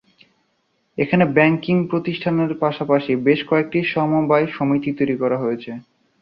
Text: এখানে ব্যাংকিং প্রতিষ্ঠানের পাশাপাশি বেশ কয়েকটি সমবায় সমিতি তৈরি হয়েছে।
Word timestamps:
এখানে 0.97 1.23
ব্যাংকিং 1.35 1.75
প্রতিষ্ঠানের 1.91 2.51
পাশাপাশি 2.63 3.11
বেশ 3.27 3.39
কয়েকটি 3.49 3.79
সমবায় 3.93 4.47
সমিতি 4.55 4.91
তৈরি 4.97 5.15
হয়েছে। 5.17 5.71